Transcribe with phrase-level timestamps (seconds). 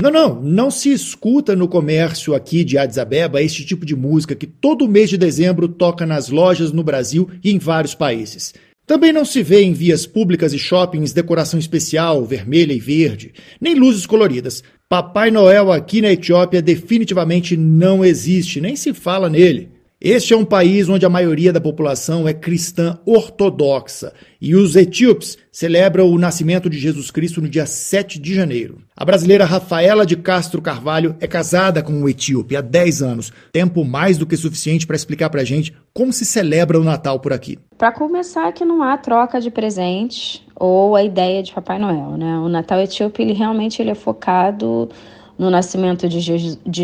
[0.00, 4.36] Não, não, não se escuta no comércio aqui de Addis Abeba este tipo de música
[4.36, 8.54] que todo mês de dezembro toca nas lojas no Brasil e em vários países.
[8.86, 13.74] Também não se vê em vias públicas e shoppings decoração especial, vermelha e verde, nem
[13.74, 14.62] luzes coloridas.
[14.88, 19.77] Papai Noel aqui na Etiópia definitivamente não existe, nem se fala nele.
[20.00, 25.36] Este é um país onde a maioria da população é cristã ortodoxa e os etíopes
[25.50, 28.78] celebram o nascimento de Jesus Cristo no dia 7 de janeiro.
[28.96, 33.84] A brasileira Rafaela de Castro Carvalho é casada com um etíope há 10 anos, tempo
[33.84, 37.32] mais do que suficiente para explicar para a gente como se celebra o Natal por
[37.32, 37.58] aqui.
[37.76, 42.38] Para começar, que não há troca de presentes ou a ideia de Papai Noel, né?
[42.38, 44.88] O Natal etíope ele realmente ele é focado
[45.38, 46.20] no nascimento de,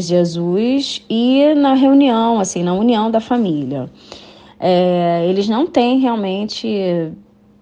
[0.00, 3.90] Jesus e na reunião, assim, na união da família.
[4.60, 6.68] É, eles não têm realmente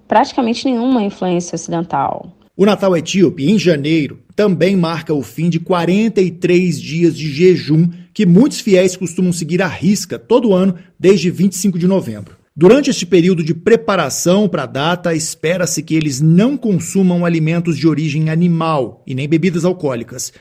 [0.08, 2.32] praticamente nenhuma influência ocidental.
[2.56, 8.26] O Natal etíope, em janeiro, também marca o fim de 43 dias de jejum que
[8.26, 12.36] muitos fiéis costumam seguir à risca todo ano, desde 25 de novembro.
[12.54, 17.88] Durante este período de preparação para a data, espera-se que eles não consumam alimentos de
[17.88, 20.32] origem animal e nem bebidas alcoólicas.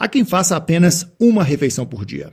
[0.00, 2.32] Há quem faça apenas uma refeição por dia.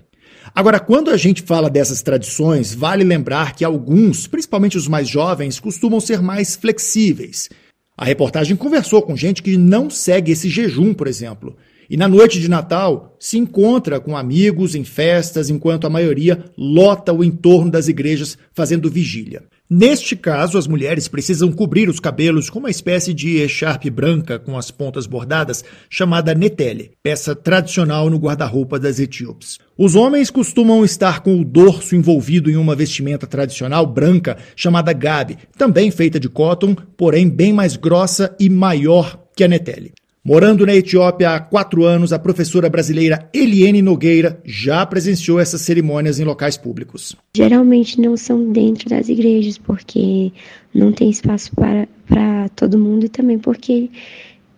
[0.54, 5.60] Agora, quando a gente fala dessas tradições, vale lembrar que alguns, principalmente os mais jovens,
[5.60, 7.50] costumam ser mais flexíveis.
[7.98, 11.58] A reportagem conversou com gente que não segue esse jejum, por exemplo,
[11.90, 17.12] e na noite de Natal se encontra com amigos em festas, enquanto a maioria lota
[17.12, 19.44] o entorno das igrejas fazendo vigília.
[19.68, 24.56] Neste caso, as mulheres precisam cobrir os cabelos com uma espécie de echarpe branca com
[24.60, 29.58] as pontas bordadas, chamada netele, peça tradicional no guarda-roupa das etíopes.
[29.76, 35.36] Os homens costumam estar com o dorso envolvido em uma vestimenta tradicional branca chamada gabi,
[35.58, 39.94] também feita de cotton, porém bem mais grossa e maior que a netele.
[40.28, 46.20] Morando na Etiópia há quatro anos, a professora brasileira Eliene Nogueira já presenciou essas cerimônias
[46.20, 47.16] em locais públicos.
[47.38, 50.32] Geralmente não são dentro das igrejas, porque
[50.74, 53.92] não tem espaço para, para todo mundo e também porque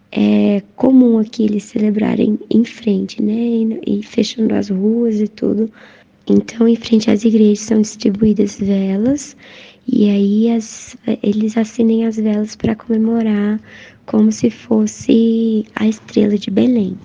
[0.10, 3.34] é comum aqui eles celebrarem em frente, né?
[3.34, 5.70] E, e fechando as ruas e tudo.
[6.30, 9.36] Então, em frente às igrejas são distribuídas velas
[9.88, 13.60] e aí as, eles acendem as velas para comemorar
[14.06, 16.98] como se fosse a estrela de Belém.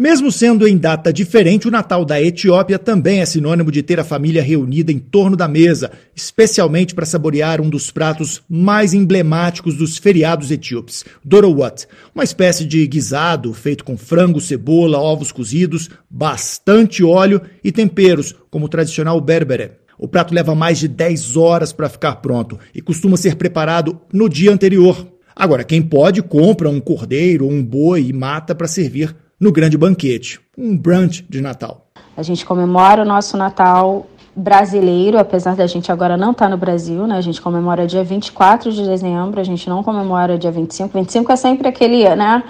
[0.00, 4.04] Mesmo sendo em data diferente, o Natal da Etiópia também é sinônimo de ter a
[4.04, 9.98] família reunida em torno da mesa, especialmente para saborear um dos pratos mais emblemáticos dos
[9.98, 17.40] feriados etíopes, Dorowat, uma espécie de guisado feito com frango, cebola, ovos cozidos, bastante óleo
[17.64, 19.72] e temperos, como o tradicional berbere.
[19.98, 24.28] O prato leva mais de 10 horas para ficar pronto e costuma ser preparado no
[24.28, 25.08] dia anterior.
[25.34, 29.76] Agora, quem pode, compra um cordeiro ou um boi e mata para servir no grande
[29.78, 31.86] banquete, um brunch de Natal.
[32.16, 36.56] A gente comemora o nosso Natal brasileiro, apesar da gente agora não estar tá no
[36.56, 37.16] Brasil, né?
[37.16, 40.96] A gente comemora dia 24 de dezembro, a gente não comemora dia 25.
[40.96, 42.42] 25 é sempre aquele, né?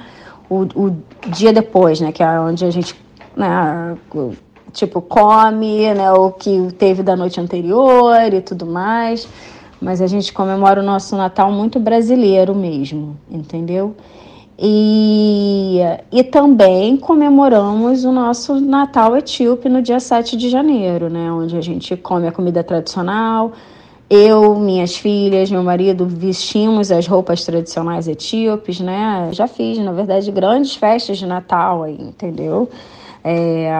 [0.48, 0.96] O, o
[1.28, 2.12] dia depois, né?
[2.12, 2.94] Que é onde a gente,
[3.36, 3.96] né?
[4.72, 6.10] Tipo, come, né?
[6.12, 9.28] O que teve da noite anterior e tudo mais
[9.80, 13.94] mas a gente comemora o nosso Natal muito brasileiro mesmo, entendeu?
[14.60, 15.78] E,
[16.10, 21.30] e também comemoramos o nosso Natal etíope no dia 7 de janeiro, né?
[21.30, 23.52] Onde a gente come a comida tradicional.
[24.10, 29.28] Eu, minhas filhas, meu marido vestimos as roupas tradicionais etíopes, né?
[29.32, 32.68] Já fiz, na verdade, grandes festas de Natal aí, entendeu?
[33.24, 33.70] É,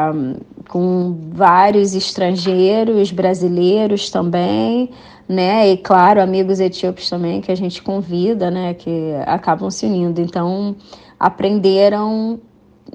[0.68, 4.90] com vários estrangeiros, brasileiros também
[5.28, 5.70] né?
[5.70, 8.72] E claro, amigos etíopes também que a gente convida, né?
[8.72, 10.20] Que acabam se unindo.
[10.20, 10.74] Então,
[11.20, 12.40] aprenderam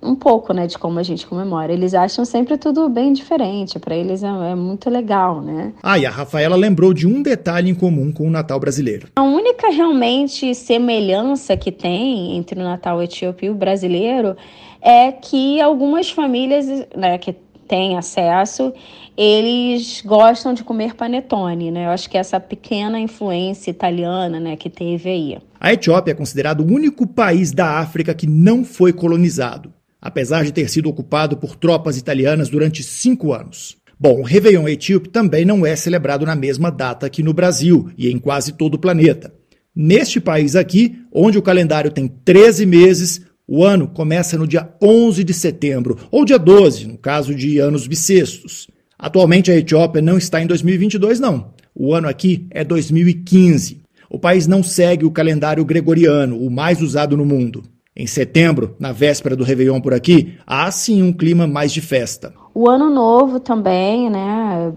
[0.02, 1.72] um pouco, né, de como a gente comemora.
[1.72, 3.78] Eles acham sempre tudo bem diferente.
[3.78, 5.72] Para eles é, é, muito legal, né?
[5.84, 9.08] Ah, e a Rafaela lembrou de um detalhe em comum com o Natal brasileiro.
[9.16, 14.36] A única realmente semelhança que tem entre o Natal etíope e o brasileiro
[14.84, 17.34] é que algumas famílias, né, que
[17.68, 18.74] têm acesso,
[19.16, 21.86] eles gostam de comer panetone, né?
[21.86, 25.38] Eu acho que essa pequena influência italiana, né, que teve aí.
[25.60, 30.52] A Etiópia é considerado o único país da África que não foi colonizado, apesar de
[30.52, 33.78] ter sido ocupado por tropas italianas durante cinco anos.
[33.98, 38.12] Bom, o Réveillon etíope também não é celebrado na mesma data que no Brasil e
[38.12, 39.34] em quase todo o planeta.
[39.74, 45.24] Neste país aqui, onde o calendário tem 13 meses, o ano começa no dia 11
[45.24, 48.68] de setembro, ou dia 12, no caso de anos bissextos.
[48.98, 51.52] Atualmente a Etiópia não está em 2022, não.
[51.76, 53.82] O ano aqui é 2015.
[54.10, 57.64] O país não segue o calendário gregoriano, o mais usado no mundo.
[57.96, 62.34] Em setembro, na véspera do Réveillon por aqui, há sim um clima mais de festa.
[62.54, 64.72] O Ano Novo também, né?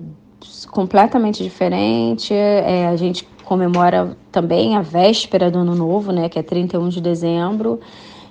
[0.71, 2.35] Completamente diferente.
[2.35, 6.29] É, a gente comemora também a véspera do Ano Novo, né?
[6.29, 7.81] Que é 31 de dezembro.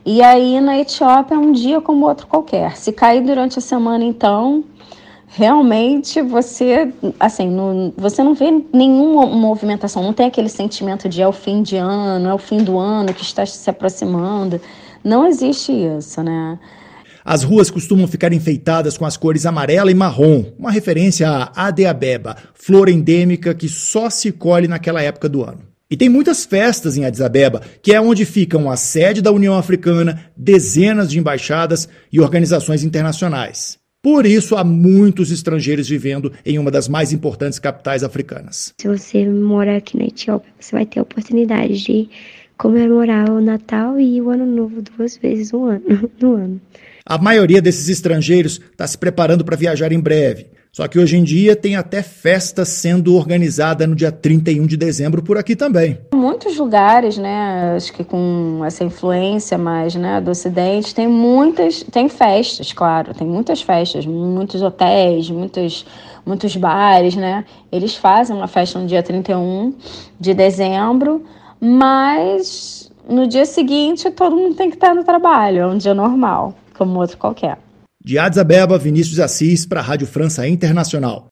[0.06, 2.78] E aí na Etiópia é um dia como outro qualquer.
[2.78, 4.64] Se cair durante a semana, então,
[5.28, 11.28] realmente você, assim, não, você não vê nenhuma movimentação, não tem aquele sentimento de é
[11.28, 14.62] o fim de ano, é o fim do ano que está se aproximando.
[15.04, 16.60] Não existe isso, né?
[17.24, 22.38] As ruas costumam ficar enfeitadas com as cores amarela e marrom, uma referência à Adeabeba,
[22.54, 25.75] flor endêmica que só se colhe naquela época do ano.
[25.90, 29.56] E tem muitas festas em Addis Abeba, que é onde ficam a sede da União
[29.56, 33.78] Africana, dezenas de embaixadas e organizações internacionais.
[34.02, 38.74] Por isso, há muitos estrangeiros vivendo em uma das mais importantes capitais africanas.
[38.80, 42.10] Se você morar aqui na Etiópia, você vai ter a oportunidade de
[42.58, 46.10] comemorar o Natal e o Ano Novo duas vezes no ano.
[46.22, 46.62] No ano.
[47.06, 50.48] A maioria desses estrangeiros está se preparando para viajar em breve.
[50.76, 55.24] Só que hoje em dia tem até festa sendo organizada no dia 31 de dezembro
[55.24, 55.98] por aqui também.
[56.14, 62.10] Muitos lugares, né, acho que com essa influência mais, né, do ocidente, tem muitas, tem
[62.10, 65.86] festas, claro, tem muitas festas, muitos hotéis, muitos
[66.26, 67.46] muitos bares, né?
[67.72, 69.74] Eles fazem uma festa no dia 31
[70.20, 71.24] de dezembro,
[71.58, 76.54] mas no dia seguinte todo mundo tem que estar no trabalho, é um dia normal,
[76.74, 77.65] como outro qualquer.
[78.06, 81.24] De Addis Abeba, Vinícius Assis para a Rádio França Internacional.